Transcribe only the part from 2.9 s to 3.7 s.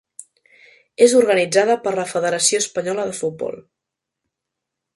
de Futbol.